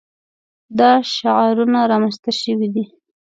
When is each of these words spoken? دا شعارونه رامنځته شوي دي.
دا 0.79 0.91
شعارونه 1.13 1.79
رامنځته 1.91 2.31
شوي 2.41 2.67
دي. 2.75 2.83